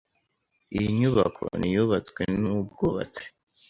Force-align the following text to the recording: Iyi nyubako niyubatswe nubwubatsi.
Iyi 0.75 0.87
nyubako 0.99 1.43
niyubatswe 1.59 2.21
nubwubatsi. 2.39 3.23